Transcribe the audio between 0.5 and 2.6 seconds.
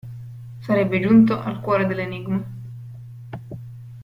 Sarebbe giunto al cuore dell'enigma.